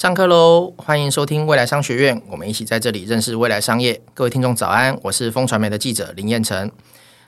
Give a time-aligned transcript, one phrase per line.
[0.00, 0.72] 上课喽！
[0.78, 4.00] 欢迎收听未来商学院，我们一起在这里认识未来商业。
[4.14, 6.72] 各位听众早安，我是风传媒的记者林彦成。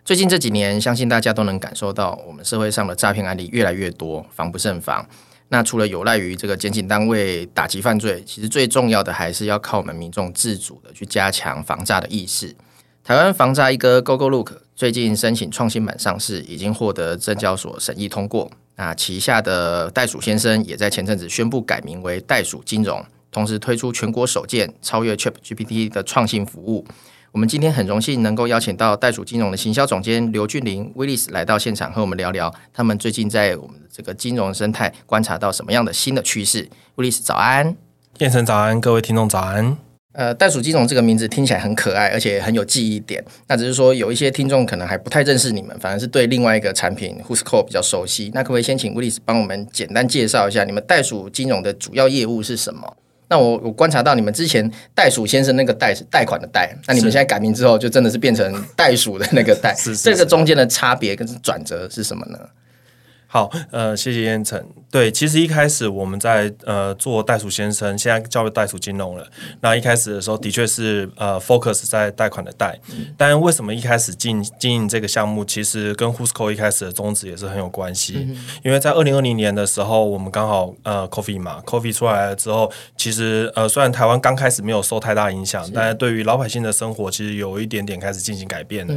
[0.07, 5.07] 最近这几年，相信大家都能感受到，我们社会上的诈骗案例越来越多，防不胜防。
[5.49, 12.57] 那除了有赖于这个检警单位打击犯罪，其实最重要的还是要靠我们民众自主的去加强防诈的意识。
[13.05, 18.51] 台湾防诈一哥 GoGoLook 最近申请创新版上市，已经获得证交所审议通过。
[18.77, 26.85] 那旗下的袋鼠先生也在前阵子宣布改名为袋鼠金融，同时推出全国首件超越 ChatGPT 的创新服务。
[27.33, 36.69] 我们今天很荣幸能够邀请到袋鼠金融的行销总监刘俊霖 Willis 来到现场和我们聊聊，他们最近在我们的这个金融生态观察到什么样的新的趋势。
[36.97, 37.77] Willis 早安，
[38.19, 39.92] 彦成早安，各位听众早安。
[40.13, 43.25] 呃，袋鼠金融这个名字听起来很可爱，而且很有记忆点。
[43.49, 48.31] 那只是说有一些听众可能还不太认识你们，反而是对另外一个产品 Whoscall 比较熟悉。
[48.35, 52.97] 那可不可以先请 Willis 帮我们简单介绍一下你们袋鼠金融的主要业务是什么？
[53.29, 62.39] 那我我观察到你们之前袋鼠先生那个袋是贷款的贷，那你们现在改名之后就真的是变成袋鼠的那个袋，是这个中间的差别跟转折是什么呢？
[63.27, 64.63] 好，呃，谢谢彦成。
[64.93, 69.27] 对，其实一开始我们在呃做袋鼠先生，现在叫袋鼠金融了。
[69.63, 72.79] 那一开始的时候，的确是呃 focus 在贷款的贷。
[73.17, 78.37] 但为什么一开始进经营这个项目，其实跟 Whoscall 一开始的宗旨也是很有关系。
[78.63, 88.95] 因为在二零二零年的时候，我们刚好呃 Coffee 嘛，Coffee 出来了之后，其实呃虽然台湾刚开始没有受太大影响，但是对于老百姓的生活，其实有一点点开始进行改变了。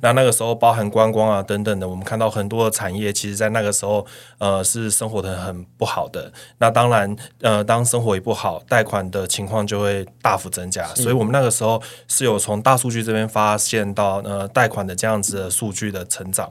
[0.00, 4.06] 那那个时候，包含观光啊等等的，我们看到很多的产业，其实在那个时候，
[4.38, 6.32] 呃，是生活的很不好的。
[6.58, 10.86] 那当然，呃，当生活也不好，贷款的情况就会大幅增加。
[10.94, 16.50] 所以我们那个时候是有从大数据这边发现到，呃，贷款的这样子的数据的成长。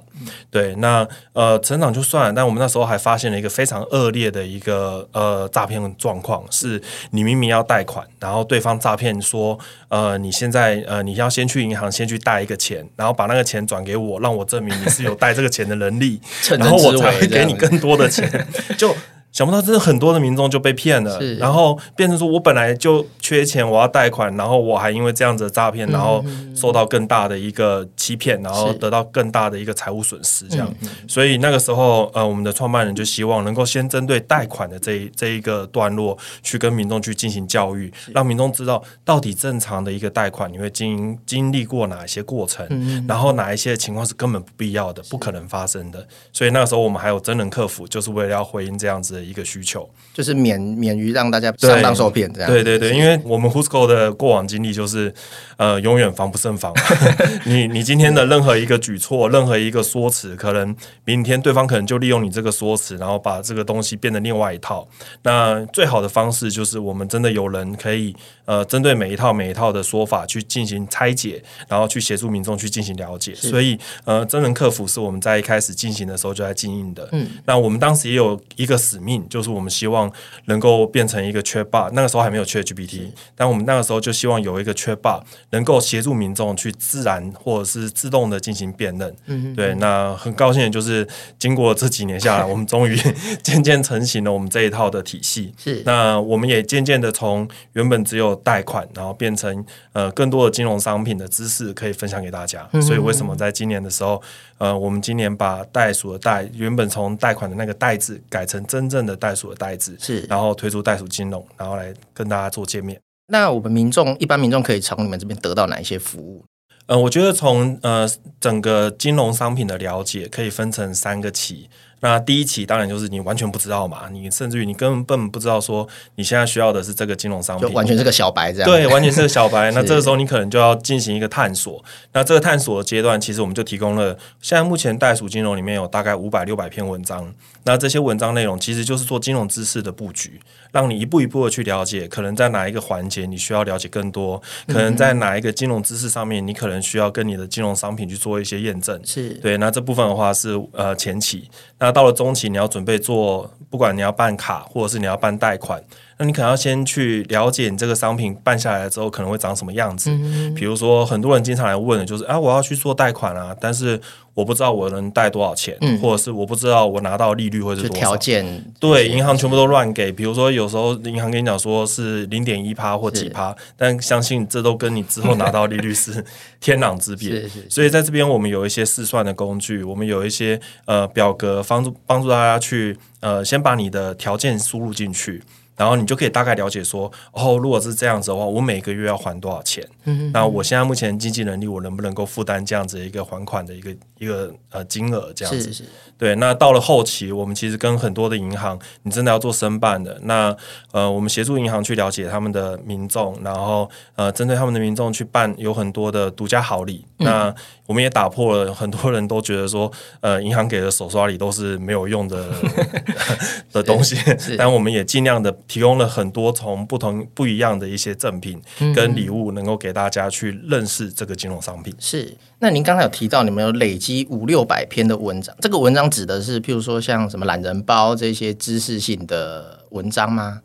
[0.51, 6.79] 对，那呃，成长就算了，但我们那时候还发现了一个非常恶劣的一个呃诈骗状况，是
[7.11, 9.57] 你明明要贷款，然后对方诈骗说，
[9.87, 16.21] 呃，你现在呃你要先去银行先去贷一个钱，然后把那个钱转给我，让我证明你是有贷这个钱的能力，
[16.59, 17.53] 然后我才会给你。
[17.63, 18.27] 更多的钱
[18.73, 18.95] 就。
[19.33, 26.23] 想不到，真的很多的民众就被骗了，然后变成说我本来就缺钱，我要贷款，然后我还因为这样子的诈骗，然后
[26.55, 30.71] 受到更大的一个欺骗，然后得到更大的一个财务损失，这样。
[31.07, 42.67] 所以那个时候，呃，我们的创办人就希望能够先针对贷款的这一这一个段落，去跟民众去进行教育，让民众知道到底正常的一个贷款你会经经历过哪些过程，
[43.07, 46.07] 然后哪一些情况是根本不必要的，不可能发生的。
[46.31, 49.33] 所以那个时候我们还有真人客服，就是为了要回应这样子的。
[49.33, 52.51] 一个需求就是免免于让大家上当受骗这样。
[52.51, 55.11] 对对对，因为我们 Whoscall 的过往经历就是，
[55.57, 56.71] 呃，永远防不胜防。
[57.47, 60.75] 你你今天的任何一个举措，任何一个说辞，可能
[61.05, 64.87] 明天对方可能就利用你这个说辞，然后把这个东西变成另外一套。
[65.23, 73.33] 那最好的方式就是我们真的有人可以呃，针对每一套每一套的说法去进行拆解，然后去协助民众去进行了解。
[73.33, 77.09] 所以呃，真人客服是我们在一开始进行的时候就在经营的。
[77.13, 79.12] 嗯，那我们当时也有一个使命。
[79.29, 80.11] 就是我们希望
[80.45, 89.15] 能够变成一个 Chatbot，那个时候还没有 ChatGPT，但我们那个时候就希望有一个 Chatbot 能够协助民众去自然或者是自动的进行辨认。
[89.25, 91.07] 嗯，对，那很高兴的就是
[91.37, 92.97] 经过这几年下来， 我们终于
[93.41, 95.53] 渐渐成型了我们这一套的体系。
[95.57, 102.67] 是，那我们也渐渐的从原本只有贷款，然后变成呃更多的金融商品的知识可以分享给大家。
[102.81, 104.21] 所以为什么在今年的时候，
[104.57, 112.99] 呃，我们今年把袋鼠的袋原本从贷款的那个袋字改成真正的袋鼠的袋子，是，然后推出袋鼠金融，然后来跟大家做见面。
[113.27, 116.43] 那我们民众一般民众可以从你们这边得到哪一些服务？
[116.85, 118.05] 呃，我觉得从呃
[118.39, 121.69] 整个金融商品的了解可以分成三个期。
[122.03, 128.69] 那第一期当然就是你完全不知道嘛，你甚至于你根本不知道说你现在需要的是这个金融商品，就完全是个小白这样。
[128.69, 129.71] 对，完全是个小白。
[129.71, 131.81] 那这个时候你可能就要进行一个探索。
[132.11, 137.33] 那这个探索的阶段，其实我们就提供了现在目前袋鼠金融里面有大概五百六百篇文章。
[137.65, 140.37] 那这些文章内容其实就是做金融知识的布局，
[140.73, 148.99] 让你一步一步的去了解，可能在哪一个环节你需要了解更多，可能在哪一个金融知识上面你可能需要跟你的金融商品去做一些验证。
[149.05, 149.57] 是对。
[149.57, 151.49] 那这部分的话是呃前期。
[151.79, 155.81] 那到了中期，你要准备做，不管你要办卡，或者是你要办贷款，
[156.17, 160.09] 那你可能要先去了解你这个商品办下来之后可能会长什么样子。
[160.11, 163.99] 嗯，比如说，很多人经常来问的就是啊，我要去做贷款啊，但是
[164.33, 167.99] 我不知道我能贷多少钱，嗯，或者是我不知道我拿到利率会是多少。
[167.99, 170.11] 条件对，银行全部都乱给。
[170.11, 176.23] 比如说，有时候银行跟你讲说是零点一趴或几趴，但相信这都跟你之后拿到利率是
[176.59, 177.47] 天壤之别。
[177.69, 185.43] 所以在这边，我们有一些试算的工具，我们有一些呃表格，帮助帮助大家去呃先把你的条件输入进去。
[185.75, 189.87] 然后你就可以大概了解说，哦，如果是这样子的话，我每个月要还多少钱？
[190.05, 195.31] 嗯，那我现在目前经济能力，我能不能够负担这样子一个还款的一个一个呃金额？
[195.33, 195.83] 这样子是是
[196.17, 196.35] 对。
[196.35, 200.55] 那到了后期，我们其实跟很多的银行，你真的要做申办的，那
[200.91, 207.05] 呃，我们协助银行去了解他们的民众，然后呃，针对他们的民众去办有很多的独家好礼。
[207.19, 207.55] 嗯、那
[207.85, 209.91] 我们也打破了很多人都觉得说，
[210.21, 212.49] 呃，银行给的手刷礼都是没有用的
[213.71, 214.15] 的东西，
[214.57, 218.61] 但我们也尽量的提供了很多从不同不一样的一些赠品
[218.95, 221.93] 跟礼物，能够给大家去认识这个金融商品。
[221.99, 230.61] 是，那您刚才有提到你们有累积五六百篇的文章，这个文章指的是譬如说像什么懒人包这些知识性的文章吗？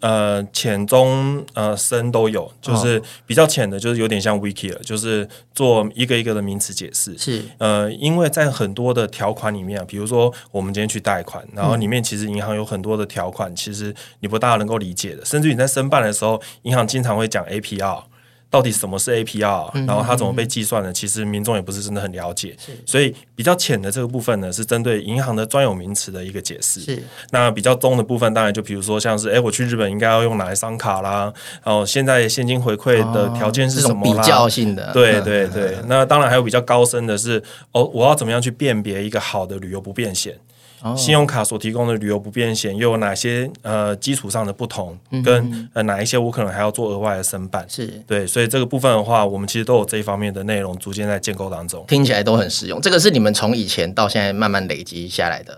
[0.00, 7.16] 呃，浅中呃深都有，就是比较浅的，就是有点像 wiki 了，就是做一个一个的名词解释。
[7.16, 18.02] 是呃，因为在很多的条款里面，比如说我们今天去贷款，然后里面其实银行有很多的条款，其实你不大能够理解的，甚至你在申办的时候，银行经常会讲 APR。
[18.54, 19.84] 到底什么是 APR？
[19.84, 20.92] 然后它怎么被计算的？
[20.92, 22.56] 其实民众也不是真的很了解，
[22.86, 26.78] 所以比较浅的这个部分呢，是针对银行的专有名词的一个解释。
[26.78, 27.02] 是
[27.32, 31.32] 那比较中的部分，当然就比如说像是，哎，我去日本应该要用哪一张卡啦？
[31.64, 34.22] 然后现在现金回馈的条件是什么啦？
[34.22, 35.76] 比较性的，对对对。
[35.88, 37.42] 那当然还有比较高深的是，
[37.72, 40.38] 哦，我要怎么样去辨别一个好的旅游不便险？
[40.96, 44.98] 信用卡所提供的旅游不便险又有哪些呃基础上的不同？
[45.24, 47.64] 跟呃哪一些我可能还要做额外的申办？
[47.68, 51.84] 是对，所以这个部分的话，我们其实都有这一方面的内容逐渐在建构当中。
[51.88, 52.80] 听起来都很实用。
[52.80, 55.56] 这个是你们从以前到现在慢慢累积下来的。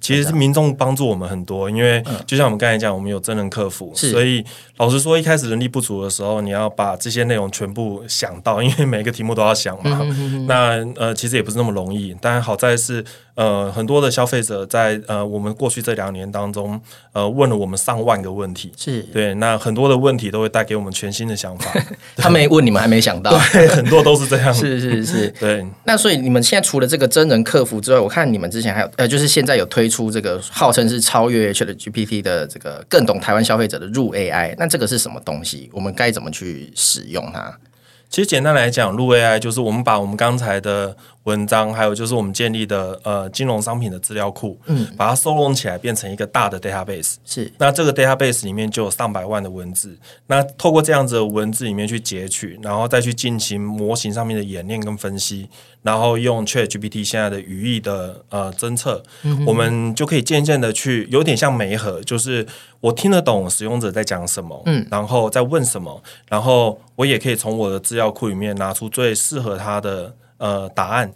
[0.00, 4.44] 其实是民众帮助我们很多，因为就像我们刚才讲，我们有真人客服，所以
[4.78, 9.82] 老实说，一开始人力不足的时候，你要把这些内容全部想到，因为每一个题目都要想嘛。
[9.84, 12.16] 嗯、哼哼哼那呃，其实也不是那么容易。
[12.20, 13.04] 但好在是
[13.36, 16.80] 呃，很多的消费者在呃，我们过去这两年当中，
[17.12, 19.32] 呃，问了我们上万个问题，是对。
[19.36, 21.72] 那很多的问题都会带给我们全新的想法。
[22.18, 24.52] 他没问，你们还没想到， 对，很多都是这样。
[24.52, 25.64] 是是是，对。
[25.84, 30.72] 那所以你们现在除了这个真人客服之外，我看你们之前还有呃，就是现在有推出这个号。
[30.72, 35.68] 称是超越 ChatGPT 的这个更懂台湾消费者的入 AI，那这个是什么东西？
[35.70, 37.54] 我们该怎么去使用它？
[38.08, 47.14] 其实简单来讲，入 AI 就是我们把我们刚才的文章，还有就是我们建立的呃金融商品的资料库，嗯，把它收拢起来，变成一个大的 database。
[47.24, 49.96] 是，那这个 database 里面就有上百万的文字。
[50.26, 55.48] 那透过这样子的文字里面去截取，然后再去进行模型上面的演练跟分析，
[55.82, 62.44] 然后用 ChatGPT 现在的语义的呃侦测，嗯、我们就可以渐渐的去有点像媒合，就是
[62.80, 71.10] 我听得懂使用者在讲什么，嗯，然后在问什么，然后我也可以从我的资料库里面拿出最适合他的呃答案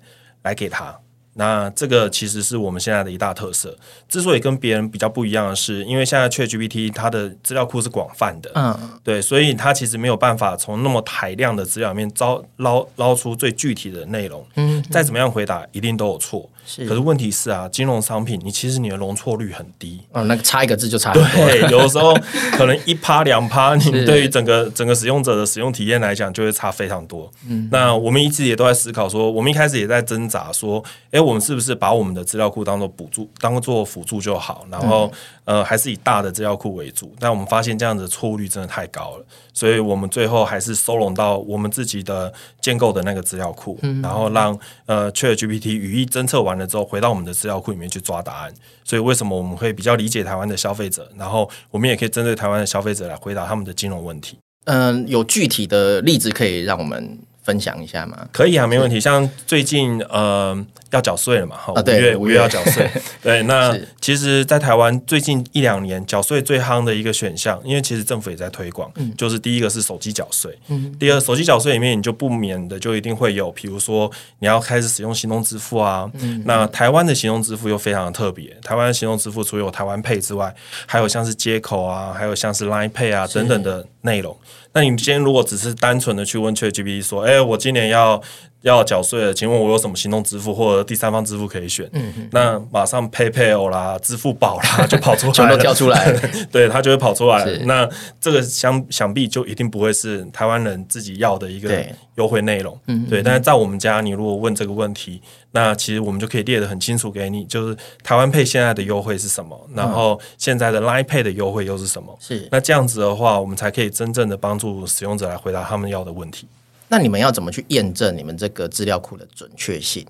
[0.44, 0.96] 来给他。
[1.38, 3.76] 那这个其实是我们现在的一大特色。
[4.08, 8.74] 之所以跟别人比较不一样的是，因为现在 ChatGPT 它的资料库是广泛的，嗯，
[9.04, 14.46] 对，所以它其实没有办法从那么海量的资料里面招捞捞出最具体的内容。
[14.54, 16.48] 嗯，再怎么样回答，一定都有错。
[16.66, 20.00] 是，可是问题是啊，金融商品你其实你的容错率很低。
[20.10, 21.12] 哦，那个差一个字就差。
[21.12, 22.12] 对， 有的时候
[22.52, 27.30] 可能一趴两趴，你对于整个整个使用者的使用体验来讲，就会差非常多。
[27.48, 31.20] 嗯，那我们一直也都在思考说，我们一开始也在挣扎说，哎。
[31.26, 34.64] 我们是不是把我们的资料库当做补助、当做辅助就好？
[34.70, 35.12] 然后，
[35.46, 37.14] 呃，还是以大的资料库为主？
[37.18, 39.24] 但我们发现这样子的错误率真的太高了，
[39.54, 48.52] 所以我们最后还是收拢到我们自己的建构的那个资料库，然后让呃 ChatGPT 语义侦测完了之后，回到我们的资料库里面去抓答案。
[48.84, 51.10] 所以，为什么我们会比较理解台湾的消费者？
[51.16, 54.38] 然后，我们也可以针对台湾的消费者来回答他们的金融问题。
[54.64, 58.26] 嗯，有具体的例子可以让我们分享一下吗？
[58.32, 58.98] 可以啊，没问题。
[58.98, 62.90] 像最近呃要缴税了嘛，哈，五月五月要缴税。
[63.22, 70.58] 对，那其实，在台湾最近一两年缴税最夯的一个选项，因为其实政府也在推广，就是第一个是手机缴税，
[70.98, 74.10] 第二手机缴税里面你就不免的就一定会有，比如说
[74.40, 76.10] 你要开始使用行动支付啊。
[76.44, 80.52] 那台湾的行动支付又非常的特别，台湾的行动支付除了有台湾 Pay 之外，
[80.86, 84.34] 还有像是接口啊，还有像是 Line Pay 啊等等的内容。
[84.72, 88.22] 那你今天如果只是单纯的去问 ChatGPT 说，哎，我今年要
[88.68, 91.88] 要缴税了，请问我有什么行动支付或者第三方支付可以选？
[91.92, 96.12] 嗯，那马上 PayPal 啦、支付宝啦 就跑出来，全都跳出来，
[96.52, 97.44] 对，它就会跑出来。
[97.44, 97.88] 是那
[98.20, 101.84] 这个想想必就一定不会是台湾人自己要的一个
[102.16, 102.78] 优惠内容。
[102.86, 105.20] 嗯对，但是在我们家，你如果问这个问题，
[105.52, 112.16] 那其实我们就可以列得很清楚给你，就是台湾 Pay 现在的优惠是什么，然后现在的 Line Pay 的优惠又是什么？
[112.20, 112.48] 是。
[112.50, 114.76] 那这样子的话，我们才可以真正的帮助。
[114.86, 116.46] 使用者来回答他们要的问题，
[116.88, 120.06] 那你们要怎么去验证你们这个资料库的准确性？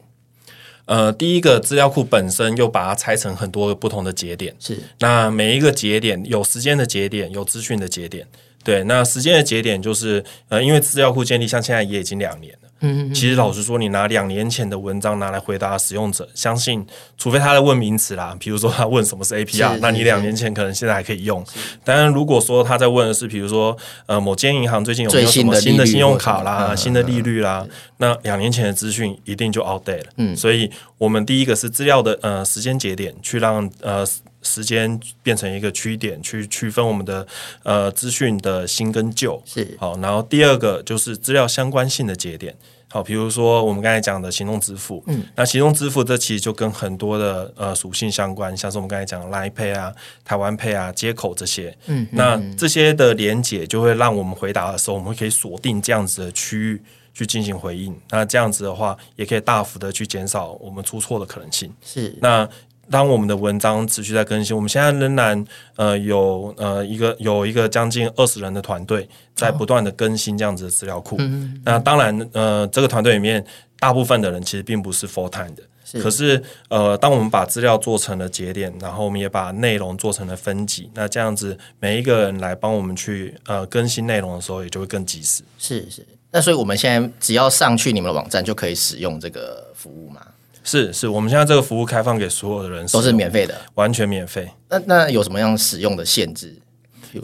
[0.85, 8.27] 呃，第一个资料库本身又把它拆成很多个不同的节点，是那每一个节点有时间的节点，有资讯的节点。
[8.63, 12.66] 对，那时间的节点就是呃，因为资料库建立，像现在也已经两年了。
[12.81, 21.43] 嗯，其实老实说，你拿两年前的文章拿来回答使用者，相信除非他在问名词啦，比如说他问什么是 APR，那你两年前可能现在还可以用。
[21.85, 27.67] 当然，如果说他在问的是，比如说呃，某间银行最近有没有什么新的信用卡啦、新的利率啦，
[27.97, 30.11] 那两年前的资讯一定就 outdate 了。
[30.19, 34.05] 嗯，所以我们第一个是资料的呃时间节点，去让呃
[34.47, 37.27] 时间变成一个区点，去区分我们的
[37.65, 39.43] 呃资讯的新跟旧。
[39.45, 42.55] 是好，然后第二个就是资料相关性的节点。
[42.89, 49.93] 好，比如说我们刚才讲的行动支付，嗯，那行动支付这其实就跟很多的呃属性相关，像是我们刚才讲的 Line Pay 啊、
[50.25, 56.81] 台湾 Pay 啊、接口这些，嗯，那这些的连接就会让我们回答的时候，我们可以锁定这样子的区域
[57.13, 57.95] 去进行回应。
[58.09, 61.71] 那这样子的话，也可以大幅的去减少我们出错的可能性。
[61.85, 62.49] 是，那。
[62.91, 65.45] 当我们的文章持续在更新，我们现在仍然
[65.77, 71.17] 呃有呃一个有一个将近二十人的团队在不断的更新这样子的资料库。
[71.17, 71.31] 哦、
[71.65, 73.45] 那当然呃这个团队里面
[73.79, 85.43] 大部分的人其实并不是 full time 的，是可是呃当我们把资料做成了节点，然后我们也把内容做成了分级，那这样子每一个人来帮我们去呃更新内容的时候，也就会更及时。
[85.59, 90.21] 是是，那所以我们现在只要上去你们的网站就可以使用这个服务吗？
[90.67, 94.51] 是是，我们现在这个服务开放给所有的人，都是免费的，完全免费。
[94.69, 96.57] 那那有什么样使用的限制？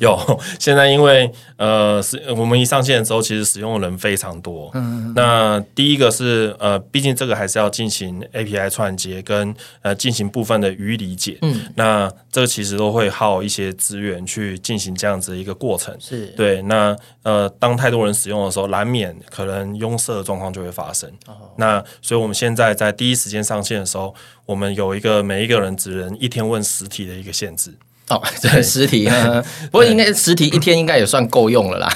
[0.01, 0.19] 有，
[0.59, 4.71] 现在因为呃，是我们一上线的时候，其实使用的人非常多。
[4.75, 11.39] 嗯，那第一个是呃，毕竟这个还是要进行 API 串接跟呃进行部分的语义理解。
[11.43, 15.95] 嗯，那这个其实都会耗一些资源去进行这样子的一个过程。
[16.01, 16.63] 是对。
[16.63, 21.09] 那呃，当太多人使用的时候，难免可能拥塞的状况就会发生。
[21.27, 24.15] 哦，那所以我们现在在第一时间上线的时候，
[24.47, 27.73] 我们有一个每一个人只能一天问十题的一个限制。
[28.09, 29.09] 哦， 对， 实体，
[29.71, 31.89] 不过应该实体一天应该也算够用了啦。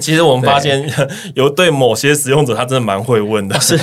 [0.00, 0.82] 其实我们发现
[1.34, 3.60] 有对某些使用者，他真的蛮会问的。
[3.60, 3.78] 是，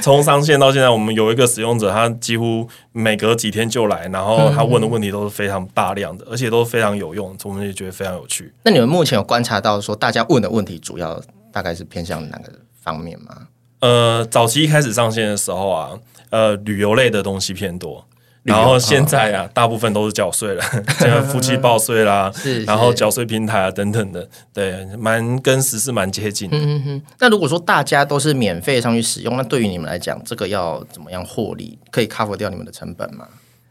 [0.00, 8.52] 从上线到现在，我们有一个使用者，他几乎每隔几天就来，然后他问的问题都是非常大量的，而且都非常有用，我们也觉得非常有趣。
[8.62, 11.20] 那你们目前有观察到说，大家问的问题主要
[11.52, 12.52] 大概是偏向哪个
[12.82, 13.48] 方面吗？
[13.80, 15.90] 呃，早期一开始上线的时候啊，
[16.30, 18.06] 呃，旅游类的东西偏多。
[18.46, 20.62] 然后现在啊，大部分都是缴税了，
[20.98, 22.32] 像夫妻报税啦，
[22.66, 26.48] 然后缴税平台啊等等的，对，蛮跟实事蛮接近。
[26.52, 31.78] 嗯哼，那如果说大家都是免费上去使用，那对于你们来讲，这个要怎么样获利？
[31.90, 33.26] 可以 cover 掉你们的成本吗？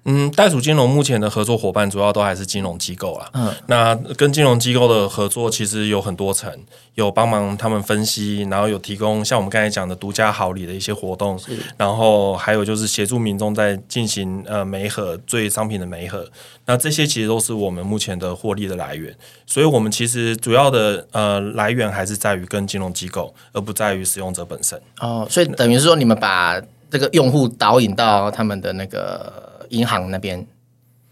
[0.08, 3.28] 嗯，袋鼠金融目前的合作伙伴主要都还是金融机构啦。
[3.34, 6.52] 嗯，那跟金融机构的合作其实有很多层，
[6.94, 11.40] 有帮忙他们分析，然后有提供像我们刚才讲的独家好礼的一些活动，
[11.76, 16.24] 然后还有就是协助民众在进行呃媒合对商品的媒合，
[16.68, 19.12] 那这些其实都是我们目前的获利的来源。
[19.48, 24.80] 所以，我们其实主要的呃来源还是在于跟金融机构，而不在于使用者本身。
[25.00, 29.55] 哦，所以等于是说，你们把这个用户导引到他们的那个。
[29.70, 30.46] 银行那边，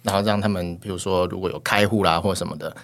[0.02, 2.76] 然后让他们，比如说如果有开户啦或者什么的，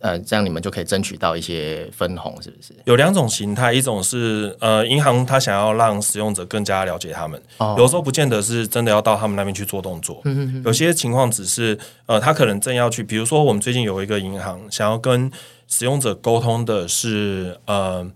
[0.00, 2.74] 呃，这样你们就可以争取到一些分红，是不是？
[2.84, 15.30] 有两种形态，一种是呃，银行他想要让使用者更加了解他们，哦、有时候不见得是真的要到他们那边去做动作，嗯、哼哼有些情况只是呃，他可能正要去，比如说我们最近有一个银行想要跟
[15.68, 18.10] 使用者沟通的是呃。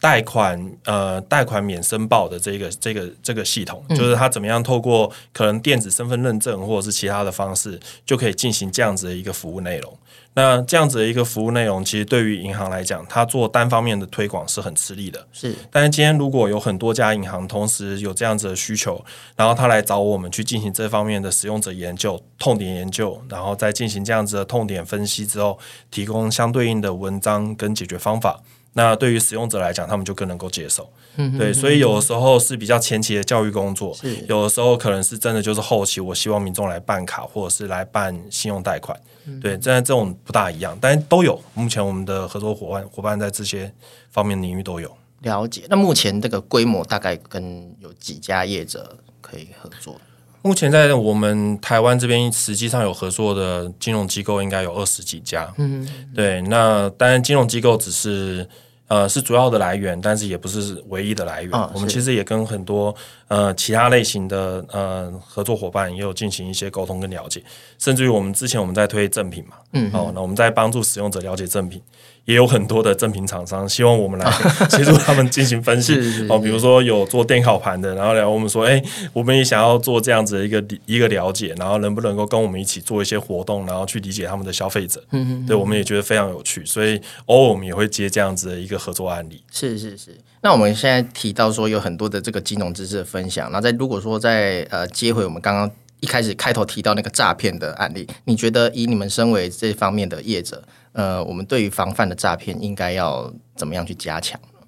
[0.00, 9.98] 贷款呃，贷款免申报的这个这个这个系统，就是它怎么样透过可能电子身份认证或者是其他的方式，就可以进行这样子的一个服务内容。
[10.34, 15.26] 那这样子的一个服务内容，其实对于银行来讲，它做单方面的推广是很吃力的。
[15.32, 25.58] 是，但是今天如果有很多家银行同时有这样子的需求，然后他来找我们去进行这方面的使用者研究、痛点研究，然后再进行这样子的痛点分析之后，
[25.90, 28.40] 提供相对应的文章跟解决方法。
[28.74, 30.88] 那对于使用者来讲，他们就更能够接受。
[31.36, 38.96] 对，所以有的时候是比较前期的教育工作，是有的时候可能是真的就是后期，我希望民众来办卡或者是来办信用贷款。
[39.26, 41.42] 嗯、对，现在这种不大一样，但是都有。
[41.54, 43.72] 目前我们的合作伙伴伙伴在这些
[44.10, 45.64] 方面领域都有了解。
[45.68, 50.00] 那目前这个规模大概跟有几家业者可以合作？
[50.42, 55.52] 目前在我们台湾这边，实际上有合作的金融机构应该有二十几家。
[55.58, 56.40] 嗯，对。
[56.42, 58.48] 那当然，金融机构只是。
[58.88, 61.52] 呃，是主要的来源，但是也不是唯一的来源。
[61.52, 62.94] 哦、我们其实也跟很多
[63.26, 67.42] 呃其他类型的呃合作伙伴也有进行一些沟通跟了解，
[67.78, 71.82] 甚至于我们之前我们在推赠品嘛，嗯，哦，那我们在帮助使用者了解赠品。
[72.28, 74.30] 也有很多的正品厂商希望我们来
[74.68, 75.94] 协助他们进行分析
[76.28, 85.02] 哦，比如说有做电烤盘的，然后来我们说，哎、欸，我们也想要做这样子的一个一个了解，然后能不能够跟我们一起做一些活动，然后去理解他们的消费者。
[85.12, 89.42] 嗯嗯，对，我们也觉得非常有趣，所以偶尔我们也会接这样子的一个合作案例。
[89.50, 90.14] 是是是。
[90.42, 100.62] 那我们现在提到说有很多的这个金融知识的分享，那在如果说在呃接回我们刚刚一开始开头提到那个诈骗的案例，你觉得以你们身为这方面的业者？
[100.92, 104.60] 呃，我们对于防范的诈骗应该要怎么样去加强呢？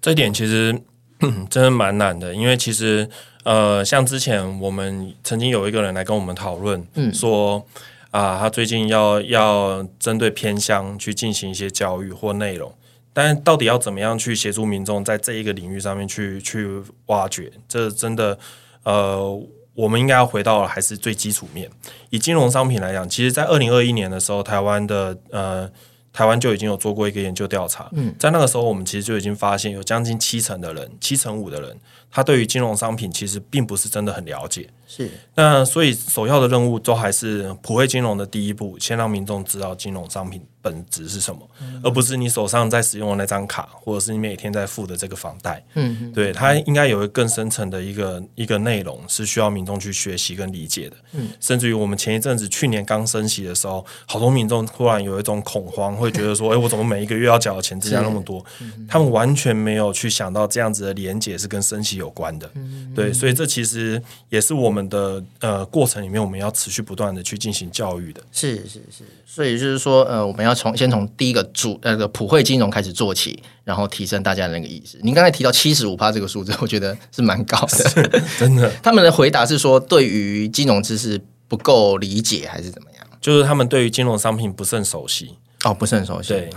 [0.00, 0.80] 这点其实
[1.50, 3.08] 真的蛮难的，因为其实
[3.44, 7.64] 呃，像之前我们曾经有一个人来跟我们讨论，嗯，说
[8.10, 12.74] 啊、呃，他最近要要针对偏乡去进行一些教育或内容，
[13.12, 18.38] 但到底要怎么样去协助民众在这一个领域上面去去挖掘，这真的
[18.84, 19.40] 呃。
[19.76, 21.70] 我们应该要回到还是最基础面。
[22.10, 25.70] 以金融商品来讲，其实，在二零二一年的时候，台湾的呃，
[26.12, 27.88] 台湾就已经有做过一个研究调查。
[27.92, 31.78] 嗯，在那个时候，我们其实就已经发现，有将近七成的人，七成五的人，
[32.10, 34.68] 他对于金融商品其实并不是真的很了解。
[34.86, 35.10] 是。
[35.34, 45.62] 那所以，首要的任务都还是普惠金融的第一步，先让民众知道金融商品本质是什么，嗯、而不是你手上在使用的那张卡，或者是你每天在付的这个房贷。
[45.74, 50.96] 嗯，对，它应该有一个更深层的一个一个内容，是需要民众去学习跟理解的。
[51.12, 58.44] 嗯，甚至于我们前一阵子去年刚升息的时候，好多民众突然有一种恐慌，会觉得说：“哎，我怎么每一个月要缴的钱增加那么多？”
[58.88, 62.50] 他们完全没有去想到这样子的连结是跟升息有关的。
[62.54, 68.20] 嗯，对，所以这其实也是我们的呃过程里面，我们要持续不断的去进行教育的。
[68.32, 70.56] 是是是，所以就是说，呃，我们要。
[70.56, 74.98] 从先从第一个主那个普惠金融开始做起，然后提升大家的那个意识。
[75.02, 78.72] 您刚才提到七十五趴这个数字，我觉得是蛮高的，真的。
[78.82, 83.06] 他们的回答是说，对于金融知识不够理解，还是怎么样？
[83.20, 85.36] 就是他们对于金融商品不甚熟悉。
[85.66, 86.28] 哦，不是很熟悉。
[86.28, 86.50] 对。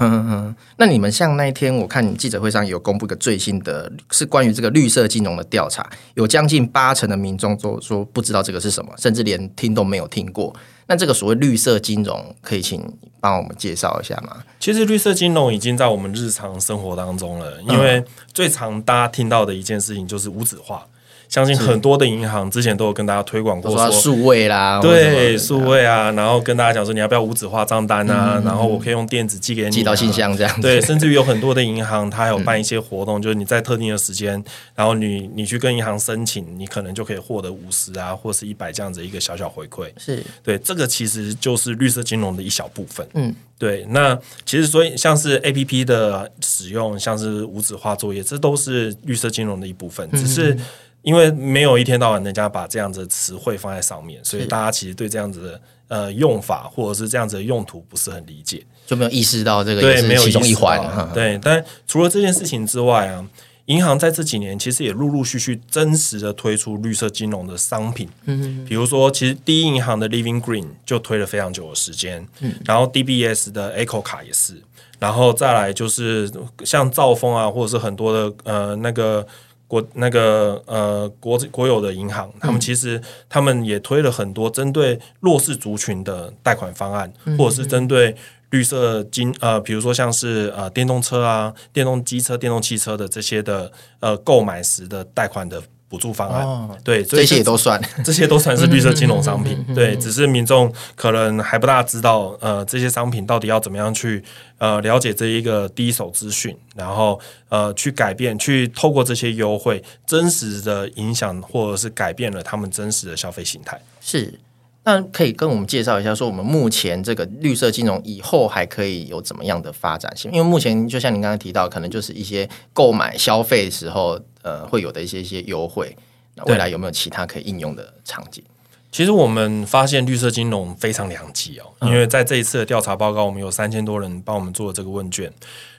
[0.78, 10.56] 那你们像那一天，我看你记者会上有公布一个最新的，是关于这个绿色金融的调查，有将近八成的民众都说不知道这个是什么，甚至连听都没有听过。
[10.86, 12.84] 那这个所谓绿色金融，可以请
[13.20, 14.44] 帮我们介绍一下吗？
[14.60, 20.86] 其实绿色金融已经在我们日常生活当中了，因为最常大家听到的一件事情就是无纸化。
[21.30, 30.60] 相信很多的银行之前都有跟大家推广过说数位啦，对数位啊，然后跟大家讲说你要不要无纸化账单啊，嗯、然后我可以用电子寄给你、啊，寄到信箱这样。
[30.60, 39.88] 对，甚至于有很多的银行，它还有办一些活动，嗯、 就是你在特定的时间，然后你你去跟银行申请，你可能就可以获得五十啊，或是一百这样子一个小小回馈。
[40.00, 43.08] 是对，这个其实就是绿色金融的一小部分。
[43.14, 43.86] 嗯，对。
[43.90, 50.58] 那其实所以像是 APP 的使用，像是无纸化作业，这都是绿色金融的一部分，只是。
[51.02, 61.10] 因为没有一天到晚人家把这样子的词汇放在上面，所以大家其实对这样子的呃用法或者是这样子的用途不是很理解，就没有意识到这个也是其中一环。
[61.14, 63.26] 对，但除了这件事情之外啊，
[63.66, 68.10] 银行在这几年其实也陆陆续续真实的推出绿色金融的商品。
[68.26, 74.62] 嗯，比如说，其实第一银行的 Living Green 就推了非常久的时间，嗯，然后 DBS 的 Echo 卡也是，
[75.00, 76.30] 然后再来就是
[76.66, 79.26] 像兆丰啊，或者是很多的呃那个。
[79.70, 88.14] 国那个呃国国有的银行，他们其实他们也推了很多针对弱势族群的贷款方案，嗯、或者是针对
[88.50, 95.62] 绿色金呃，比如说像是呃电动车啊、电动机车、电动汽车的这些的呃购买时的贷款的。
[95.90, 99.66] 补助方案，哦、对，这些也都算， 这些都算是绿色金融商品。
[99.74, 104.24] 对，只是民众可能还不大知道，呃，这些商品到底要怎么样去
[104.60, 113.82] 呃了解这一个第一手资讯，然后呃去改变，去透过这些优惠，真实的影响或者是改变了他们真实的消费形态。
[114.00, 114.40] 是。
[114.86, 120.32] 那可以跟我们介绍一下，说我们目前这个绿色金融以后还可以有怎么样的发展性？
[120.32, 125.96] 因为目前就像您刚才提到，可能就是一些购买消费时候，呃，会有的一些一些优惠。
[126.36, 128.44] 那未来有没有其他可以应用的场景？
[128.92, 135.32] 其实我们发现绿色金融非常良机哦，因为在这一次的调查报告，我们有三千多人帮我们做了这个问卷。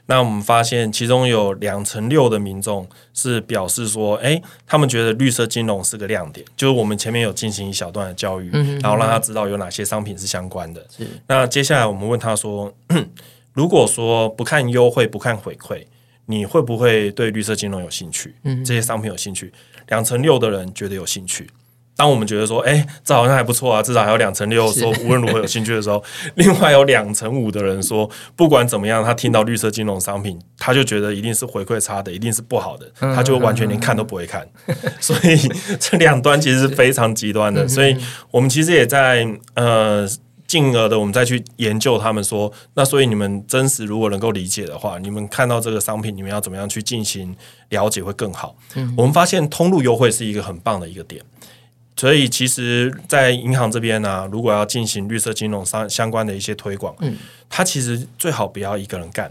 [0.07, 10.85] 那我们发现，其中有两成六的民众是表示说，哎，他们觉得绿色金融是个亮点，就是我们前面有进行一小段的教育，然后让他知道有哪些商品是相关的。
[10.97, 11.07] 是。
[11.27, 12.73] 那接下来我们问他说，
[13.53, 15.85] 如果说不看优惠，不看回馈，
[16.31, 18.35] 你会不会对绿色金融有兴趣？
[18.65, 19.53] 这些商品有兴趣？
[19.89, 21.51] 两成六的人觉得有兴趣。
[21.97, 26.03] 当我们觉得说，哎，这好像还不错啊，至少还有两成六说无论如何有兴趣的时候，
[26.37, 34.49] 另外有两成五的人说，不管怎么样，他听到绿色金融商品，他就觉得一定是回馈差的，一定是不好的，他就完全连看都不会看。
[34.99, 35.37] 所以
[35.79, 37.69] 这两端其实是非常极端的。
[37.69, 37.95] 所以
[38.31, 40.09] 我们其实也在呃。
[40.51, 47.33] 进而的，我们再去研究他们说，那所以你们真实如果能够理解的话，你们看到这个商品，你们要怎么样去进行
[47.69, 48.57] 了解会更好。
[48.75, 51.23] 嗯，我们发现通路优惠是一个很棒的一个点，
[51.95, 57.17] 所以其实，在银行这边呢、啊，如果要进行绿色金融相相关的一些推广，嗯，
[57.49, 59.31] 它其实最好不要一个人干。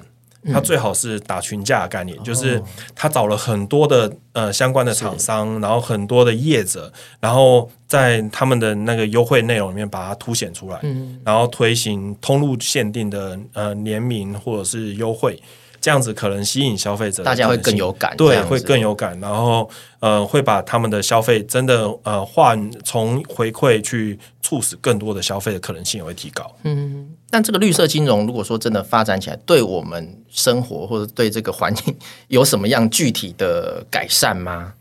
[0.54, 2.62] 他最好是打群架的概念，嗯、就是
[2.96, 15.42] 他找了很多的呃相关的厂商，然后很多的业者，然后在他们的那个优惠内容里面把它凸显出来，嗯、然后推行通路限定的呃联名或者是优惠。
[15.82, 19.18] 这样子可能吸引消费者，大家会更有感，对，会更有感。
[19.20, 26.54] 然后，呃，会把他们的消费真的呃换从回馈去促使更多的消费的可能性也会提高。
[26.64, 31.96] 嗯，但这个绿色金融如果说真的发展起来，对我们生活或者对这个环境
[32.28, 34.74] 有什么样具体的改善吗？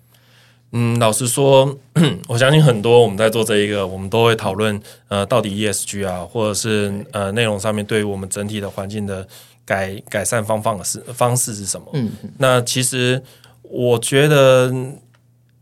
[0.72, 1.78] 嗯，老实说，
[2.26, 9.26] 我相信很多我们在做这一个，我们都会讨论呃，到底 ESG 啊，或者是呃内容上面对于我们整体的环境的。
[9.68, 11.86] 改改善方法是方式是什么？
[11.92, 13.22] 嗯，那其实
[13.60, 14.72] 我觉得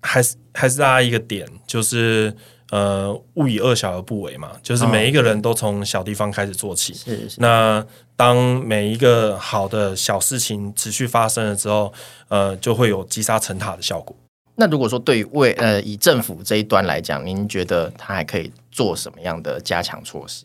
[0.01, 2.33] 还是还是大家一个点，就是
[2.71, 6.95] 呃，勿以恶小而不为嘛，就是每一个人都从小地方开始做起。
[6.95, 7.37] 是、哦、是。
[7.39, 11.93] 那当每一个好的小事情持续发生了之后，
[12.29, 14.15] 呃，就会有积沙成塔的效果。
[14.55, 20.45] 那如果说对于为呃以政府这一端来讲，您觉得他还可以做什么样的加强措施？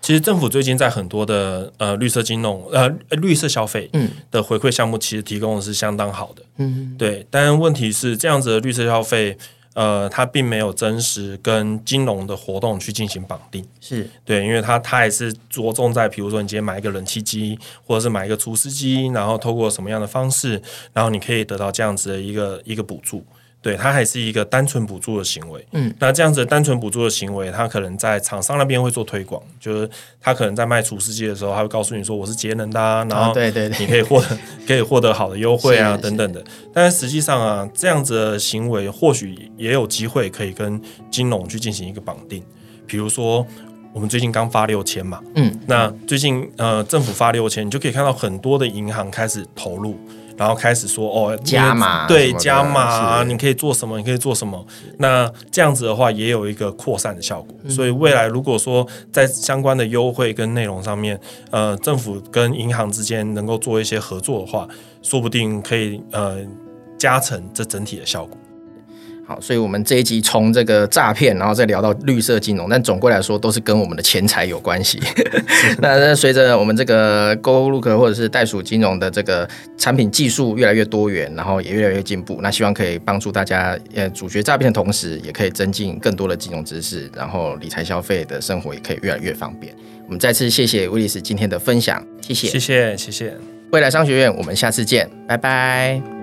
[0.00, 3.90] 其实政府最近在很多的呃绿色金融呃绿色消费
[4.30, 7.26] 的回馈项目，其实提供的是相当好的，嗯，对。
[7.30, 9.36] 但问题是这样子的绿色消费，
[9.74, 20.60] 呃，它并没有真实跟金融的活动去进行绑定，是对，因为它它也是着重在，比如说你今天买一个冷气机，或者是买一个除湿机，然后透过什么样的方式，
[20.92, 23.24] 然后你可以得到这样子的一个一个补助。
[23.62, 25.66] 对，它还是一个单纯补助的行为。
[25.72, 36.42] 嗯，那这样子单纯补助的行为，它可能在厂商那边会做推广，就是他可能在卖除湿机的时候，他会告诉你说我是节能的啊，然后对对对，你可以获得 可以获得好的优惠啊等等的。
[36.72, 42.42] 但是实际上啊，这样子的行为或许也有机会可以跟金融去进行一个绑定。
[42.86, 43.46] 比如说，
[43.92, 49.98] 我们最近刚发六千嘛，嗯，那最近呃政府发六千，你就可以看到很多的银行开始投入。
[50.36, 53.96] 然后开始说哦，加码对加码，你可以做什么？
[53.98, 54.64] 你可以做什么？
[54.98, 57.54] 那这样子的话，也有一个扩散的效果。
[57.68, 61.18] 所以未来如果说在相关的优惠跟内容上面，
[61.50, 64.66] 呃，政府跟银行之间能够做一些合作的话，
[65.02, 66.38] 说不定可以呃
[66.98, 68.36] 加成这整体的效果。
[69.30, 74.98] 好，所以，我们这一集从这个诈骗，然后再聊到绿色金融，但总归来说，都是跟我们的钱财有关系。
[75.78, 89.72] 那那随着我们这个 GoLook 或者是袋鼠金融的这个产品技术越来越多元，然后也越来越进步，那希望可以帮助大家呃阻绝诈骗的同时，也可以增进更多的金融知识，然后理财消费的生活也可以越来越方便。
[90.06, 93.32] 我们再次谢谢威利斯今天的分享，谢谢，谢谢，谢谢。
[93.70, 96.19] 未来商学院，我们下次见，拜拜。